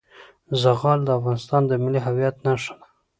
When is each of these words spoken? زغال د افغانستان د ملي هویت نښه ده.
زغال 0.61 0.99
د 1.05 1.09
افغانستان 1.19 1.61
د 1.67 1.71
ملي 1.83 1.99
هویت 2.05 2.35
نښه 2.45 2.73
ده. 2.79 2.85